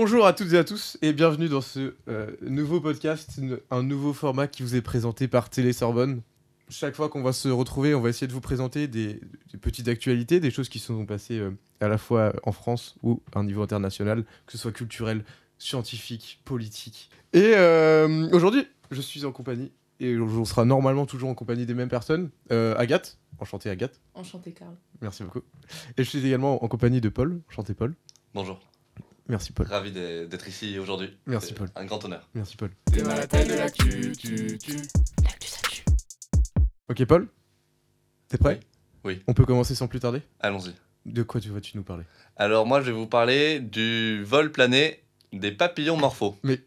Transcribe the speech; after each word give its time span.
Bonjour 0.00 0.26
à 0.28 0.32
toutes 0.32 0.52
et 0.52 0.58
à 0.58 0.62
tous 0.62 0.96
et 1.02 1.12
bienvenue 1.12 1.48
dans 1.48 1.60
ce 1.60 1.96
euh, 2.06 2.30
nouveau 2.42 2.80
podcast, 2.80 3.32
une- 3.36 3.58
un 3.72 3.82
nouveau 3.82 4.12
format 4.12 4.46
qui 4.46 4.62
vous 4.62 4.76
est 4.76 4.80
présenté 4.80 5.26
par 5.26 5.50
Télé 5.50 5.72
Sorbonne. 5.72 6.22
Chaque 6.68 6.94
fois 6.94 7.08
qu'on 7.08 7.20
va 7.20 7.32
se 7.32 7.48
retrouver, 7.48 7.96
on 7.96 8.00
va 8.00 8.08
essayer 8.10 8.28
de 8.28 8.32
vous 8.32 8.40
présenter 8.40 8.86
des, 8.86 9.14
des 9.50 9.58
petites 9.60 9.88
actualités, 9.88 10.38
des 10.38 10.52
choses 10.52 10.68
qui 10.68 10.78
se 10.78 10.86
sont 10.86 11.04
passées 11.04 11.40
euh, 11.40 11.50
à 11.80 11.88
la 11.88 11.98
fois 11.98 12.32
en 12.44 12.52
France 12.52 12.94
ou 13.02 13.20
à 13.34 13.40
un 13.40 13.42
niveau 13.44 13.60
international, 13.60 14.22
que 14.46 14.52
ce 14.52 14.58
soit 14.58 14.70
culturel, 14.70 15.24
scientifique, 15.58 16.40
politique. 16.44 17.10
Et 17.32 17.54
euh, 17.56 18.28
aujourd'hui, 18.30 18.68
je 18.92 19.00
suis 19.00 19.24
en 19.24 19.32
compagnie, 19.32 19.72
et 19.98 20.16
on 20.16 20.44
sera 20.44 20.64
normalement 20.64 21.06
toujours 21.06 21.28
en 21.28 21.34
compagnie 21.34 21.66
des 21.66 21.74
mêmes 21.74 21.88
personnes. 21.88 22.30
Euh, 22.52 22.76
Agathe, 22.78 23.18
enchantée 23.40 23.68
Agathe, 23.68 24.00
Enchanté, 24.14 24.52
Karl. 24.52 24.76
merci 25.00 25.24
beaucoup. 25.24 25.42
Et 25.96 26.04
je 26.04 26.08
suis 26.08 26.24
également 26.24 26.62
en 26.62 26.68
compagnie 26.68 27.00
de 27.00 27.08
Paul, 27.08 27.40
enchanté 27.50 27.74
Paul. 27.74 27.96
Bonjour, 28.32 28.60
Merci 29.28 29.52
Paul. 29.52 29.66
ravi 29.66 29.92
d'être 29.92 30.48
ici 30.48 30.78
aujourd'hui. 30.78 31.16
Merci, 31.26 31.52
Paul. 31.52 31.68
Un 31.76 31.84
grand 31.84 32.02
honneur. 32.04 32.26
Merci 32.34 32.56
Paul. 32.56 32.70
C'est 32.92 33.02
dans 33.02 33.14
la 33.14 33.26
tête 33.26 33.48
de 33.48 33.54
l'actu, 33.54 34.12
tu, 34.18 34.56
tu. 34.58 34.72
L'actu, 35.22 35.48
ça 35.48 35.60
tue. 35.70 35.84
Ok 36.88 37.04
Paul 37.04 37.28
T'es 38.28 38.38
prêt? 38.38 38.60
Oui. 39.04 39.14
Oui. 39.16 39.22
On 39.26 39.34
peut 39.34 39.44
commencer 39.44 39.74
sans 39.74 39.86
plus 39.86 40.00
tarder? 40.00 40.22
Allons-y. 40.40 40.74
De 41.06 41.22
quoi 41.22 41.40
tu 41.40 41.50
vas-tu 41.50 41.76
nous 41.76 41.82
parler? 41.82 42.04
Alors 42.36 42.66
moi, 42.66 42.80
je 42.80 42.86
vais 42.86 42.92
vous 42.92 43.06
parler 43.06 43.60
du 43.60 44.22
vol 44.24 44.50
plané 44.52 45.02
des 45.32 45.52
papillons 45.52 45.96
morphos. 45.96 46.36
Mais 46.42 46.58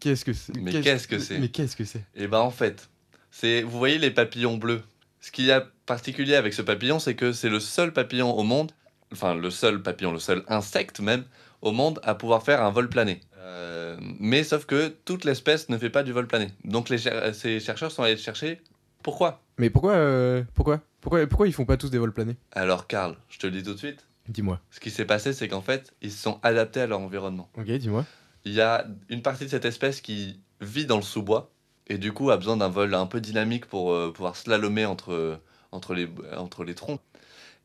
qu'est-ce 0.00 0.24
que 0.24 0.32
c'est? 0.32 0.56
Mais 0.56 0.72
qu'est-ce 0.82 1.06
que 1.08 1.18
c'est? 1.18 1.38
Mais 1.38 1.48
qu'est-ce 1.48 1.76
que 1.76 1.84
c'est? 1.84 2.04
Et 2.14 2.26
ben 2.26 2.38
en 2.38 2.50
fait, 2.50 2.88
c'est 3.30 3.62
vous 3.62 3.78
voyez 3.78 3.98
les 3.98 4.10
papillons 4.10 4.56
bleus. 4.56 4.82
Ce 5.20 5.30
qu'il 5.30 5.44
y 5.46 5.52
a 5.52 5.66
particulier 5.86 6.34
avec 6.36 6.54
ce 6.54 6.62
papillon, 6.62 6.98
c'est 6.98 7.14
que 7.14 7.32
c'est 7.32 7.48
le 7.48 7.60
seul 7.60 7.92
papillon 7.92 8.30
au 8.36 8.42
monde, 8.42 8.72
enfin 9.14 9.34
le 9.34 9.50
seul 9.50 9.82
papillon, 9.82 10.12
le 10.12 10.18
seul 10.18 10.44
insecte 10.48 11.00
même 11.00 11.24
au 11.62 11.72
monde 11.72 12.00
à 12.02 12.14
pouvoir 12.14 12.42
faire 12.42 12.62
un 12.62 12.70
vol 12.70 12.88
plané. 12.88 13.20
Euh, 13.38 13.96
mais 14.20 14.44
sauf 14.44 14.66
que 14.66 14.88
toute 15.04 15.24
l'espèce 15.24 15.68
ne 15.68 15.78
fait 15.78 15.90
pas 15.90 16.02
du 16.02 16.12
vol 16.12 16.26
plané. 16.26 16.48
Donc 16.64 16.88
les 16.88 16.98
cher- 16.98 17.34
ces 17.34 17.60
chercheurs 17.60 17.92
sont 17.92 18.02
allés 18.02 18.16
chercher 18.16 18.60
pourquoi? 19.02 19.42
Mais 19.58 19.70
pourquoi 19.70 19.92
euh, 19.92 20.42
Pourquoi? 20.54 20.80
Pourquoi, 21.00 21.26
pourquoi 21.26 21.46
ils 21.46 21.52
font 21.52 21.66
pas 21.66 21.76
tous 21.76 21.90
des 21.90 21.98
vols 21.98 22.12
planés? 22.12 22.36
Alors 22.52 22.86
Karl, 22.86 23.16
je 23.28 23.38
te 23.38 23.46
le 23.46 23.52
dis 23.52 23.62
tout 23.62 23.74
de 23.74 23.78
suite. 23.78 24.06
Dis-moi. 24.28 24.58
Ce 24.70 24.80
qui 24.80 24.90
s'est 24.90 25.04
passé, 25.04 25.34
c'est 25.34 25.48
qu'en 25.48 25.60
fait, 25.60 25.92
ils 26.00 26.10
se 26.10 26.22
sont 26.22 26.40
adaptés 26.42 26.80
à 26.80 26.86
leur 26.86 27.00
environnement. 27.00 27.50
Ok, 27.58 27.66
dis-moi. 27.66 28.06
Il 28.46 28.52
y 28.52 28.62
a 28.62 28.86
une 29.10 29.20
partie 29.20 29.44
de 29.44 29.50
cette 29.50 29.66
espèce 29.66 30.00
qui 30.00 30.40
vit 30.62 30.86
dans 30.86 30.96
le 30.96 31.02
sous-bois 31.02 31.50
et 31.86 31.98
du 31.98 32.12
coup 32.12 32.30
a 32.30 32.38
besoin 32.38 32.56
d'un 32.56 32.68
vol 32.70 32.94
un 32.94 33.04
peu 33.04 33.20
dynamique 33.20 33.66
pour 33.66 33.92
euh, 33.92 34.10
pouvoir 34.10 34.36
slalomer 34.36 34.86
entre, 34.86 35.38
entre, 35.72 35.92
les, 35.92 36.08
entre 36.38 36.64
les 36.64 36.74
troncs. 36.74 37.00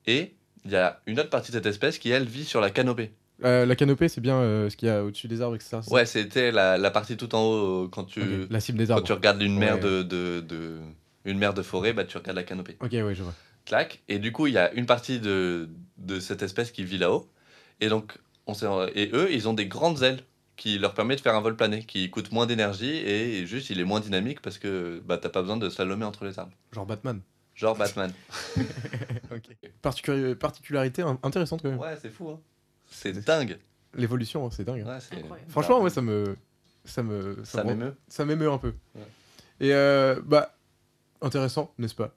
Et 0.05 0.35
il 0.65 0.71
y 0.71 0.75
a 0.75 0.99
une 1.05 1.19
autre 1.19 1.29
partie 1.29 1.51
de 1.51 1.57
cette 1.57 1.65
espèce 1.65 1.97
qui, 1.99 2.09
elle, 2.11 2.25
vit 2.25 2.45
sur 2.45 2.61
la 2.61 2.69
canopée. 2.69 3.11
Euh, 3.45 3.65
la 3.65 3.75
canopée, 3.75 4.09
c'est 4.09 4.19
bien 4.21 4.35
euh, 4.35 4.69
ce 4.69 4.75
qu'il 4.75 4.87
y 4.87 4.91
a 4.91 5.03
au-dessus 5.03 5.27
des 5.29 5.41
arbres, 5.41 5.55
etc. 5.55 5.79
Ouais, 5.89 6.05
c'était 6.05 6.51
la, 6.51 6.77
la 6.77 6.91
partie 6.91 7.15
tout 7.15 7.33
en 7.35 7.41
haut 7.43 7.85
euh, 7.85 7.87
quand 7.89 8.03
tu, 8.03 8.21
La 8.49 8.59
cible 8.59 8.77
des 8.77 8.87
quand 8.87 8.93
arbres. 8.95 9.05
tu 9.07 9.13
regardes 9.13 9.41
une 9.41 9.57
mer, 9.57 9.75
Ouais. 9.75 9.79
de, 9.81 10.03
de, 10.03 10.39
de- 10.41 10.79
une 11.25 11.37
mer 11.37 11.53
de 11.53 11.61
forêt, 11.61 11.93
bah, 11.93 12.03
tu 12.03 12.17
regardes 12.17 12.35
la 12.37 12.43
canopée. 12.43 12.75
Ok, 12.81 12.91
ouais, 12.91 13.15
je 13.15 13.23
vois. 13.23 13.33
clac. 13.65 14.01
Et 14.09 14.19
du 14.19 14.31
coup, 14.33 14.47
il 14.47 14.53
y 14.53 14.57
a 14.57 14.73
une 14.73 14.85
partie 14.85 15.19
de, 15.19 15.69
de 15.97 16.19
cette 16.19 16.41
espèce 16.43 16.71
qui 16.71 16.83
vit 16.83 16.97
là-haut. 16.97 17.29
Et 17.81 17.87
donc, 17.87 18.17
on 18.47 18.53
s'est- 18.53 18.65
et 18.95 19.09
eux, 19.13 19.29
ils 19.31 19.47
ont 19.47 19.53
des 19.53 19.67
grandes 19.67 20.01
ailes 20.03 20.19
qui 20.57 20.77
leur 20.77 20.93
permettent 20.93 21.19
de 21.19 21.23
faire 21.23 21.35
un 21.35 21.41
vol 21.41 21.55
plané, 21.55 21.83
qui 21.85 22.09
coûte 22.09 22.33
moins 22.33 22.45
d'énergie 22.45 22.89
et 22.97 23.45
juste 23.45 23.69
il 23.69 23.79
est 23.79 23.85
moins 23.85 24.01
dynamique 24.01 24.41
parce 24.41 24.57
que 24.57 25.01
bah, 25.05 25.17
t'as 25.17 25.29
pas 25.29 25.41
besoin 25.41 25.55
de 25.55 25.69
slalomer 25.69 26.03
entre 26.03 26.25
les 26.25 26.37
arbres. 26.39 26.51
Genre 26.73 26.85
Batman. 26.85 27.21
Genre 27.59 27.75
Batman. 27.77 28.13
ok. 29.31 29.57
Particu- 29.81 30.35
particularité 30.35 31.01
in- 31.01 31.19
intéressante 31.23 31.61
quand 31.61 31.69
même. 31.69 31.79
ouais, 31.79 31.97
c'est 32.01 32.09
fou, 32.09 32.29
hein. 32.29 32.39
C'est 32.89 33.11
dingue. 33.25 33.59
L'évolution, 33.93 34.49
c'est 34.49 34.63
dingue. 34.63 34.85
hein. 34.87 34.99
Ouais. 35.13 35.39
Franchement, 35.49 35.81
ouais, 35.81 35.89
ça 35.89 36.01
me. 36.01 36.37
Ça 36.85 37.03
me. 37.03 37.43
ça 37.43 37.63
m'émeut. 37.63 37.95
Ça 38.07 38.23
m'émeut 38.25 38.49
un 38.49 38.57
peu. 38.57 38.73
Ouais. 38.95 39.01
Et 39.59 39.73
euh, 39.73 40.21
bah. 40.23 40.55
Intéressant, 41.21 41.73
n'est-ce 41.77 41.95
pas? 41.95 42.15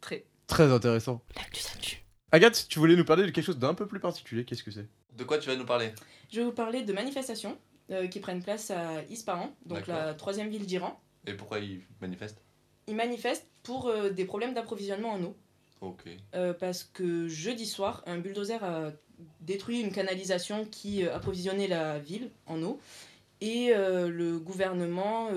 Très. 0.00 0.24
Très 0.48 0.72
intéressant. 0.72 1.22
L'actu. 1.36 2.02
Agathe, 2.32 2.66
tu 2.68 2.80
voulais 2.80 2.96
nous 2.96 3.04
parler 3.04 3.22
de 3.26 3.30
quelque 3.30 3.44
chose 3.44 3.60
d'un 3.60 3.74
peu 3.74 3.86
plus 3.86 4.00
particulier. 4.00 4.44
Qu'est-ce 4.44 4.64
que 4.64 4.72
c'est? 4.72 4.88
De 5.16 5.22
quoi 5.22 5.38
tu 5.38 5.48
vas 5.48 5.54
nous 5.54 5.64
parler? 5.64 5.92
Je 6.32 6.40
vais 6.40 6.44
vous 6.46 6.50
parler 6.52 6.82
de 6.82 6.92
manifestations 6.92 7.56
euh, 7.92 8.08
qui 8.08 8.18
prennent 8.18 8.42
place 8.42 8.72
à 8.72 9.02
Ispahan, 9.08 9.54
donc 9.66 9.86
la 9.86 10.14
troisième 10.14 10.48
ville 10.48 10.66
d'Iran. 10.66 11.00
Et 11.28 11.34
pourquoi 11.34 11.60
ils 11.60 11.80
manifestent? 12.00 12.42
Ils 12.86 12.94
manifestent 12.96 13.46
pour 13.62 13.86
euh, 13.88 14.10
des 14.10 14.24
problèmes 14.24 14.54
d'approvisionnement 14.54 15.12
en 15.12 15.22
eau. 15.22 15.34
Euh, 16.34 16.52
parce 16.54 16.84
que 16.84 17.28
jeudi 17.28 17.66
soir, 17.66 18.02
un 18.06 18.18
bulldozer 18.18 18.62
a 18.64 18.92
détruit 19.40 19.80
une 19.80 19.92
canalisation 19.92 20.64
qui 20.64 21.04
euh, 21.04 21.14
approvisionnait 21.14 21.68
la 21.68 21.98
ville 21.98 22.30
en 22.46 22.62
eau. 22.62 22.80
Et 23.40 23.74
le 23.74 24.38
gouvernement 24.38 25.28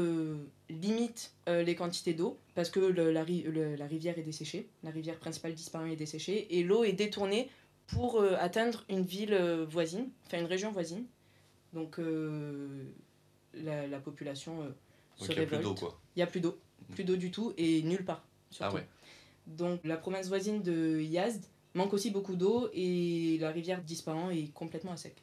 limite 0.69 1.33
les 1.47 1.75
quantités 1.75 2.13
d'eau 2.13 2.37
parce 2.55 2.69
que 2.69 2.79
le- 2.79 3.11
la, 3.11 3.23
ri- 3.23 3.43
le- 3.43 3.75
la 3.75 3.85
rivière 3.85 4.17
est 4.17 4.23
desséchée, 4.23 4.69
la 4.83 4.91
rivière 4.91 5.17
principale 5.17 5.53
d'Ispahan 5.53 5.87
est 5.87 5.97
desséchée, 5.97 6.47
et 6.57 6.63
l'eau 6.63 6.85
est 6.85 6.93
détournée 6.93 7.49
pour 7.87 8.21
atteindre 8.39 8.85
une 8.87 9.01
ville 9.01 9.35
voisine, 9.69 10.07
enfin 10.25 10.39
une 10.39 10.45
région 10.45 10.71
voisine. 10.71 11.03
Donc 11.73 11.99
la, 13.53 13.87
la 13.87 13.99
population 13.99 14.73
Donc 15.19 15.29
il 15.29 15.35
y 15.37 15.39
a 15.41 15.45
plus 15.45 15.57
d'eau 15.59 15.73
quoi. 15.75 15.99
Il 16.15 16.19
n'y 16.19 16.23
a 16.23 16.27
plus 16.27 16.39
d'eau. 16.41 16.57
Plus 16.93 17.03
d'eau 17.03 17.15
du 17.15 17.31
tout 17.31 17.53
et 17.57 17.81
nulle 17.83 18.05
part. 18.05 18.23
Ah 18.25 18.53
surtout. 18.53 18.75
ouais. 18.77 18.87
Donc 19.47 19.79
la 19.83 19.97
province 19.97 20.27
voisine 20.27 20.61
de 20.61 20.99
Yazd 21.01 21.43
manque 21.73 21.93
aussi 21.93 22.11
beaucoup 22.11 22.35
d'eau 22.35 22.69
et 22.73 23.37
la 23.39 23.51
rivière 23.51 23.81
d'Ispahan 23.81 24.29
est 24.31 24.51
complètement 24.53 24.91
à 24.93 24.97
sec. 24.97 25.15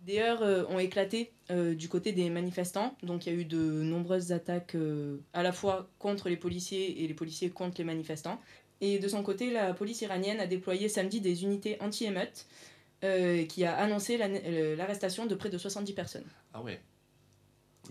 Des 0.00 0.20
heurts 0.20 0.42
euh, 0.42 0.64
ont 0.68 0.78
éclaté 0.78 1.32
euh, 1.50 1.74
du 1.74 1.88
côté 1.88 2.12
des 2.12 2.30
manifestants, 2.30 2.96
donc 3.02 3.26
il 3.26 3.32
y 3.32 3.36
a 3.36 3.38
eu 3.40 3.44
de 3.44 3.58
nombreuses 3.58 4.30
attaques 4.32 4.74
euh, 4.76 5.18
à 5.32 5.42
la 5.42 5.50
fois 5.52 5.90
contre 5.98 6.28
les 6.28 6.36
policiers 6.36 7.02
et 7.02 7.08
les 7.08 7.14
policiers 7.14 7.50
contre 7.50 7.78
les 7.78 7.84
manifestants. 7.84 8.40
Et 8.80 9.00
de 9.00 9.08
son 9.08 9.24
côté, 9.24 9.50
la 9.50 9.74
police 9.74 10.00
iranienne 10.02 10.38
a 10.38 10.46
déployé 10.46 10.88
samedi 10.88 11.20
des 11.20 11.42
unités 11.42 11.76
anti-émeutes 11.80 12.46
qui 13.48 13.64
a 13.64 13.76
annoncé 13.76 14.16
la- 14.16 14.28
l'arrestation 14.76 15.26
de 15.26 15.34
près 15.34 15.50
de 15.50 15.58
70 15.58 15.92
personnes. 15.92 16.24
Ah 16.52 16.62
ouais. 16.62 16.80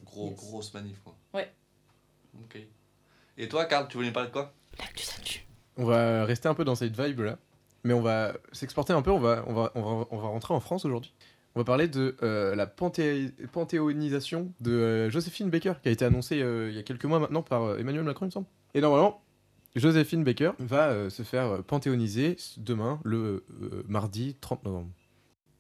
Gros, 0.06 0.30
Yes. 0.30 0.36
grosse 0.38 0.74
manif 0.74 1.00
quoi. 1.04 1.16
Ouais. 1.34 1.52
Ok. 2.44 2.58
Et 3.38 3.48
toi, 3.48 3.66
Karl, 3.66 3.88
tu 3.88 3.98
voulais 3.98 4.12
parler 4.12 4.30
de 4.30 4.34
quoi? 4.34 4.54
L'actu, 4.80 5.06
tue. 5.24 5.46
On 5.76 5.86
va 5.86 6.26
rester 6.26 6.48
un 6.48 6.54
peu 6.54 6.66
dans 6.66 6.76
cette 6.76 7.00
vibe 7.00 7.20
là, 7.22 7.38
mais 7.84 7.94
on 7.94 8.02
va 8.02 8.34
s'exporter 8.52 8.94
un 8.94 9.02
peu. 9.02 9.12
On 9.12 9.20
va, 9.20 9.44
on 9.48 9.54
va, 9.54 9.72
on 9.76 9.82
va, 9.82 10.08
on 10.12 10.18
va 10.18 10.28
rentrer 10.28 10.54
en 10.54 10.60
France 10.60 10.86
aujourd'hui. 10.86 11.14
On 11.56 11.60
va 11.60 11.64
parler 11.64 11.88
de 11.88 12.16
euh, 12.22 12.56
la 12.56 12.68
panthé- 12.68 13.32
panthéonisation 13.52 14.52
de 14.60 14.72
euh, 14.72 15.10
Joséphine 15.10 15.50
Baker, 15.50 15.74
qui 15.82 15.90
a 15.90 15.92
été 15.92 16.06
annoncée 16.06 16.42
euh, 16.42 16.70
il 16.70 16.76
y 16.76 16.80
a 16.80 16.84
quelques 16.84 17.06
mois 17.06 17.20
maintenant 17.20 17.42
par 17.42 17.64
euh, 17.64 17.78
Emmanuel 17.80 18.04
Macron, 18.04 18.26
il 18.26 18.28
me 18.28 18.32
semble. 18.32 18.48
Et 18.76 18.82
normalement, 18.82 19.24
Joséphine 19.76 20.24
Baker 20.24 20.52
va 20.60 20.90
euh, 20.90 21.10
se 21.10 21.24
faire 21.24 21.64
panthéoniser 21.64 22.38
demain, 22.58 23.00
le 23.04 23.44
euh, 23.62 23.84
mardi 23.88 24.36
30 24.42 24.66
novembre. 24.66 24.90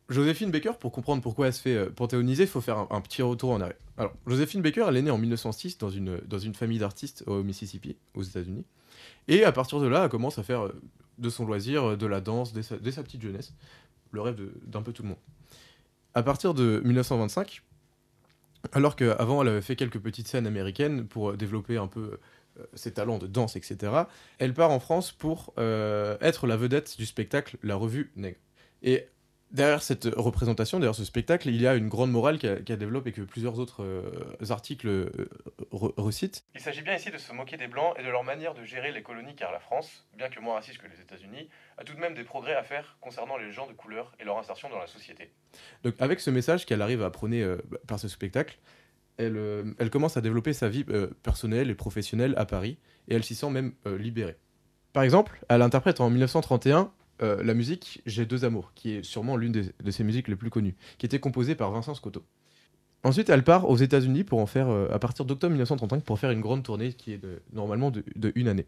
Joséphine 0.09 0.51
Baker, 0.51 0.73
pour 0.79 0.91
comprendre 0.91 1.21
pourquoi 1.21 1.47
elle 1.47 1.53
se 1.53 1.61
fait 1.61 1.75
euh, 1.75 1.89
panthéoniser, 1.89 2.43
il 2.43 2.49
faut 2.49 2.61
faire 2.61 2.87
un, 2.89 3.01
petit 3.01 3.21
retour 3.21 3.51
en 3.51 3.59
arrière. 3.59 3.77
Alors, 3.97 4.13
Joséphine 4.25 4.61
Baker, 4.61 4.85
elle 4.87 4.97
est 4.97 5.01
née 5.01 5.11
en 5.11 5.17
1906 5.17 5.77
dans 5.77 5.89
une, 5.89 6.19
dans 6.25 6.39
une 6.39 6.53
famille 6.53 6.79
d'artistes 6.79 7.23
au 7.27 7.43
Mississippi, 7.43 7.97
aux 8.13 8.23
États-Unis. 8.23 8.65
Et 9.27 9.43
à 9.43 9.51
partir 9.51 9.79
de 9.79 9.87
là, 9.87 10.05
elle 10.05 10.09
commence 10.09 10.39
à 10.39 10.43
faire 10.43 10.65
euh, 10.65 10.81
de 11.17 11.29
son 11.29 11.45
loisir 11.45 11.83
euh, 11.83 11.95
de 11.97 12.05
la 12.05 12.21
danse 12.21 12.53
dès 12.53 12.63
sa, 12.63 13.03
petite 13.03 13.21
jeunesse. 13.21 13.53
Le 14.11 14.21
rêve 14.21 14.39
d'un 14.65 14.81
peu 14.81 14.93
tout 14.93 15.03
le 15.03 15.09
monde. 15.09 15.17
À 16.13 16.23
partir 16.23 16.53
de 16.53 16.81
1925, 16.85 17.61
alors 18.71 18.95
qu'avant 18.95 19.41
elle 19.41 19.49
avait 19.49 19.61
fait 19.61 19.75
quelques 19.75 19.99
petites 19.99 20.29
scènes 20.29 20.47
américaines 20.47 21.05
pour 21.05 21.33
développer 21.33 21.77
un 21.77 21.87
peu 21.87 22.19
ses 22.73 22.91
talents 22.91 23.19
de 23.19 23.27
danse, 23.27 23.55
etc., 23.55 23.91
elle 24.39 24.53
part 24.53 24.71
en 24.71 24.79
France 24.79 25.11
pour 25.11 25.53
être 25.57 26.47
la 26.47 26.57
vedette 26.57 26.97
du 26.97 27.05
spectacle 27.05 27.57
La 27.61 27.75
Revue 27.75 28.11
Nègre. 28.15 28.39
Et 28.81 29.07
derrière 29.51 29.81
cette 29.81 30.05
représentation, 30.15 30.79
derrière 30.79 30.95
ce 30.95 31.05
spectacle, 31.05 31.47
il 31.49 31.61
y 31.61 31.67
a 31.67 31.75
une 31.75 31.87
grande 31.89 32.11
morale 32.11 32.37
qu'elle 32.39 32.63
développe 32.77 33.07
et 33.07 33.11
que 33.11 33.21
plusieurs 33.21 33.59
autres 33.59 33.83
euh, 33.83 34.11
articles 34.49 34.87
euh, 34.87 35.09
re- 35.71 35.93
recitent. 35.97 36.43
Il 36.55 36.61
s'agit 36.61 36.81
bien 36.81 36.95
ici 36.95 37.09
de 37.11 37.17
se 37.17 37.31
moquer 37.33 37.57
des 37.57 37.67
Blancs 37.67 37.93
et 37.97 38.03
de 38.03 38.09
leur 38.09 38.23
manière 38.23 38.53
de 38.53 38.63
gérer 38.63 38.91
les 38.91 39.01
colonies 39.03 39.35
car 39.35 39.51
la 39.51 39.59
France, 39.59 40.05
bien 40.17 40.29
que 40.29 40.39
moins 40.39 40.55
raciste 40.55 40.77
que 40.79 40.87
les 40.87 41.01
États-Unis, 41.01 41.49
a 41.77 41.83
tout 41.83 41.93
de 41.93 41.99
même 41.99 42.13
des 42.13 42.23
progrès 42.23 42.55
à 42.55 42.63
faire 42.63 42.97
concernant 43.01 43.37
les 43.37 43.51
gens 43.51 43.67
de 43.67 43.73
couleur 43.73 44.11
et 44.19 44.23
leur 44.25 44.37
insertion 44.37 44.69
dans 44.69 44.79
la 44.79 44.87
société. 44.87 45.31
Donc 45.83 45.95
avec 45.99 46.19
ce 46.19 46.29
message 46.29 46.65
qu'elle 46.65 46.81
arrive 46.81 47.01
à 47.03 47.09
prôner 47.09 47.41
euh, 47.41 47.57
par 47.87 47.99
ce 47.99 48.07
spectacle, 48.07 48.57
elle, 49.17 49.73
elle 49.79 49.89
commence 49.89 50.15
à 50.15 50.21
développer 50.21 50.53
sa 50.53 50.69
vie 50.69 50.85
personnelle 51.23 51.71
et 51.71 51.75
professionnelle 51.75 52.35
à 52.37 52.45
Paris, 52.45 52.77
et 53.07 53.15
elle 53.15 53.23
s'y 53.23 53.33
sent 53.33 53.49
même 53.49 53.73
libérée. 53.97 54.35
Par 54.93 55.01
exemple, 55.01 55.43
elle 55.49 55.63
interprète 55.63 56.01
en 56.01 56.11
1931 56.11 56.91
euh, 57.21 57.43
la 57.43 57.53
musique 57.53 58.01
J'ai 58.05 58.25
deux 58.25 58.45
amours, 58.45 58.71
qui 58.75 58.91
est 58.91 59.03
sûrement 59.03 59.37
l'une 59.37 59.51
de 59.51 59.91
ses 59.91 60.03
musiques 60.03 60.27
les 60.27 60.35
plus 60.35 60.49
connues, 60.49 60.75
qui 60.97 61.05
était 61.05 61.19
composée 61.19 61.55
par 61.55 61.71
Vincent 61.71 61.93
Scotto. 61.93 62.23
Ensuite, 63.03 63.29
elle 63.29 63.43
part 63.43 63.69
aux 63.69 63.77
États-Unis 63.77 64.23
pour 64.23 64.39
en 64.39 64.45
faire, 64.47 64.69
euh, 64.69 64.87
à 64.91 64.99
partir 64.99 65.25
d'octobre 65.25 65.51
1935, 65.51 66.03
pour 66.03 66.19
faire 66.19 66.31
une 66.31 66.41
grande 66.41 66.63
tournée 66.63 66.93
qui 66.93 67.13
est 67.13 67.21
normalement 67.53 67.91
de, 67.91 68.03
de 68.15 68.31
une 68.35 68.47
année. 68.47 68.65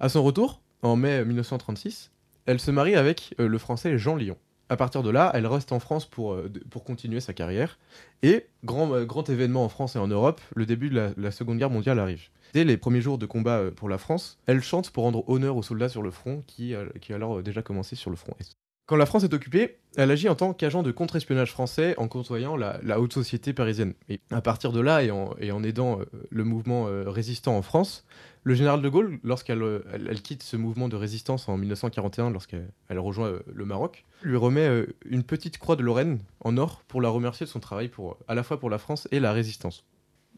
À 0.00 0.08
son 0.08 0.22
retour, 0.22 0.60
en 0.82 0.96
mai 0.96 1.24
1936, 1.24 2.10
elle 2.46 2.60
se 2.60 2.70
marie 2.70 2.94
avec 2.94 3.34
euh, 3.40 3.46
le 3.46 3.58
français 3.58 3.98
Jean 3.98 4.16
Lyon. 4.16 4.38
À 4.70 4.76
partir 4.76 5.02
de 5.02 5.10
là, 5.10 5.30
elle 5.34 5.46
reste 5.46 5.72
en 5.72 5.80
France 5.80 6.04
pour, 6.04 6.32
euh, 6.32 6.52
pour 6.70 6.84
continuer 6.84 7.20
sa 7.20 7.32
carrière. 7.32 7.78
Et 8.22 8.46
grand, 8.64 8.92
euh, 8.92 9.04
grand 9.04 9.28
événement 9.30 9.64
en 9.64 9.68
France 9.68 9.96
et 9.96 9.98
en 9.98 10.08
Europe, 10.08 10.40
le 10.54 10.66
début 10.66 10.90
de 10.90 11.14
la, 11.16 11.30
Seconde 11.30 11.58
Guerre 11.58 11.70
mondiale 11.70 11.98
arrive. 11.98 12.28
Dès 12.52 12.64
les 12.64 12.76
premiers 12.76 13.00
jours 13.00 13.18
de 13.18 13.26
combat 13.26 13.58
euh, 13.58 13.70
pour 13.70 13.88
la 13.88 13.98
France, 13.98 14.38
elle 14.46 14.62
chante 14.62 14.90
pour 14.90 15.04
rendre 15.04 15.28
honneur 15.28 15.56
aux 15.56 15.62
soldats 15.62 15.88
sur 15.88 16.02
le 16.02 16.10
front 16.10 16.42
qui, 16.46 16.74
qui 17.00 17.12
alors 17.12 17.42
déjà 17.42 17.62
commencé 17.62 17.96
sur 17.96 18.10
le 18.10 18.16
front 18.16 18.34
Est. 18.40 18.56
Quand 18.88 18.96
la 18.96 19.04
France 19.04 19.22
est 19.22 19.34
occupée, 19.34 19.76
elle 19.96 20.10
agit 20.10 20.30
en 20.30 20.34
tant 20.34 20.54
qu'agent 20.54 20.82
de 20.82 20.90
contre-espionnage 20.90 21.52
français 21.52 21.94
en 21.98 22.08
côtoyant 22.08 22.56
la, 22.56 22.98
haute 22.98 23.12
société 23.12 23.52
parisienne. 23.52 23.92
Et 24.08 24.18
à 24.30 24.40
partir 24.40 24.72
de 24.72 24.80
là, 24.80 25.02
et 25.02 25.10
en, 25.10 25.62
aidant 25.62 26.00
euh, 26.00 26.04
le 26.30 26.42
mouvement 26.42 26.88
euh, 26.88 27.04
résistant 27.06 27.54
en 27.54 27.60
France, 27.60 28.06
le 28.44 28.54
général 28.54 28.80
de 28.80 28.88
Gaulle, 28.88 29.20
lorsqu'elle 29.22 29.62
euh, 29.62 29.80
elle, 29.92 30.22
quitte 30.22 30.42
ce 30.42 30.56
mouvement 30.56 30.88
de 30.88 30.96
résistance 30.96 31.50
en 31.50 31.58
1941, 31.58 32.30
lorsqu'elle 32.30 32.70
elle 32.88 32.98
rejoint 32.98 33.34
le 33.52 33.64
Maroc, 33.66 34.06
lui 34.22 34.38
remet 34.38 34.86
une 35.04 35.22
petite 35.22 35.58
croix 35.58 35.76
de 35.76 35.82
Lorraine 35.82 36.20
en 36.40 36.56
or 36.56 36.82
pour 36.88 37.02
la 37.02 37.10
remercier 37.10 37.44
de 37.44 37.50
son 37.50 37.60
travail 37.60 37.88
pour, 37.88 38.16
à 38.26 38.34
la 38.34 38.42
fois 38.42 38.58
pour 38.58 38.70
la 38.70 38.78
France 38.78 39.06
et 39.12 39.20
la 39.20 39.32
résistance. 39.32 39.84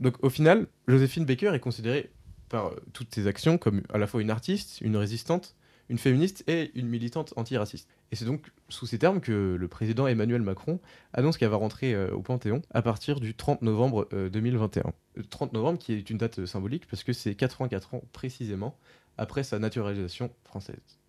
Donc 0.00 0.16
au 0.24 0.28
final, 0.28 0.66
Joséphine 0.88 1.24
Baker 1.24 1.54
est 1.54 1.60
considérée 1.60 2.10
par 2.48 2.72
toutes 2.94 3.14
ses 3.14 3.28
actions 3.28 3.58
comme 3.58 3.82
à 3.94 3.98
la 3.98 4.08
fois 4.08 4.20
une 4.20 4.30
artiste, 4.30 4.80
une 4.80 4.96
résistante, 4.96 5.54
une 5.90 5.98
féministe 5.98 6.44
et 6.46 6.70
une 6.78 6.86
militante 6.86 7.34
antiraciste. 7.36 7.90
Et 8.12 8.16
c'est 8.16 8.24
donc 8.24 8.52
sous 8.68 8.86
ces 8.86 8.98
termes 8.98 9.20
que 9.20 9.56
le 9.58 9.68
président 9.68 10.06
Emmanuel 10.06 10.40
Macron 10.40 10.80
annonce 11.12 11.36
qu'elle 11.36 11.50
va 11.50 11.56
rentrer 11.56 11.94
euh, 11.94 12.12
au 12.12 12.22
Panthéon 12.22 12.62
à 12.70 12.80
partir 12.80 13.18
du 13.18 13.34
30 13.34 13.62
novembre 13.62 14.08
euh, 14.12 14.30
2021. 14.30 14.84
Le 15.16 15.24
30 15.24 15.52
novembre 15.52 15.78
qui 15.78 15.92
est 15.92 16.08
une 16.08 16.16
date 16.16 16.38
euh, 16.38 16.46
symbolique 16.46 16.86
parce 16.86 17.02
que 17.02 17.12
c'est 17.12 17.34
84 17.34 17.94
ans 17.94 18.02
précisément 18.12 18.78
après 19.18 19.42
sa 19.42 19.58
naturalisation 19.58 20.30
française. 20.44 21.00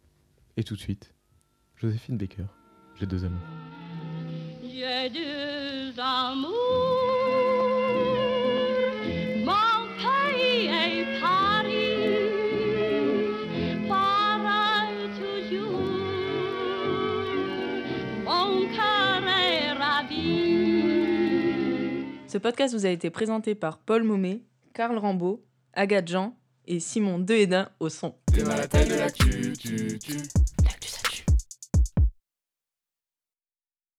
Et 0.58 0.64
tout 0.64 0.76
de 0.76 0.82
suite, 0.82 1.14
Joséphine 1.76 2.18
Baker, 2.18 2.46
j'ai 3.00 3.06
deux 3.06 3.24
amours. 3.24 3.40
J'ai 4.64 5.10
deux 5.12 6.00
amours, 6.00 7.01
Ce 22.32 22.38
podcast 22.38 22.74
vous 22.74 22.86
a 22.86 22.90
été 22.90 23.10
présenté 23.10 23.56
par 23.56 23.78
Paul 23.78 24.04
Momé, 24.04 24.42
Karl 24.74 24.98
Rambaud, 24.98 25.44
Agathe 25.74 26.08
Jean 26.08 26.34
et 26.66 26.80
Simon 26.80 27.20
Dehédin 27.20 27.68
au 27.82 27.90
son. 27.90 28.16